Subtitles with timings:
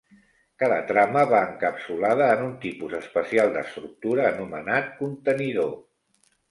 [0.61, 5.77] Cada trama va encapsulada en un tipus especial d'estructura anomenat contenidor.